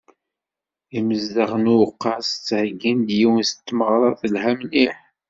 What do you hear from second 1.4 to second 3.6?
n uqqas ttheyyin yiwen n